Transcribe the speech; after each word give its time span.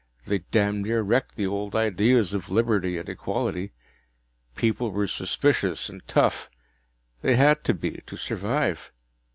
They 0.25 0.39
damned 0.49 0.87
near 0.87 1.03
wrecked 1.03 1.35
the 1.35 1.45
old 1.45 1.75
ideas 1.75 2.33
of 2.33 2.49
liberty 2.49 2.97
and 2.97 3.07
equality. 3.07 3.71
People 4.55 4.89
were 4.89 5.05
suspicious 5.05 5.89
and 5.89 6.01
tough 6.07 6.49
they'd 7.21 7.35
had 7.35 7.63
to 7.65 7.75
be, 7.75 8.01
to 8.07 8.17
survive. 8.17 8.91